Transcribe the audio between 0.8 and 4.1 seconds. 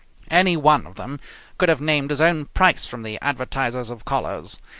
of them could have named his own price from the advertisers of